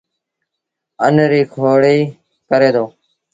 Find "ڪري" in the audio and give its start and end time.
2.49-2.69